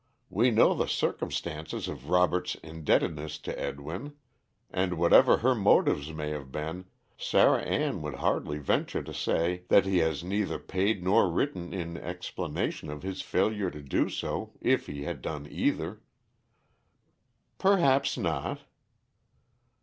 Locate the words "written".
11.29-11.71